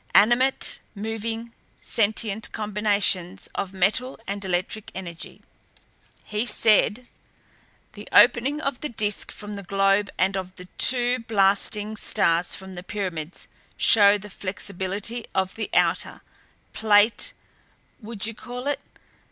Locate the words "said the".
6.47-8.09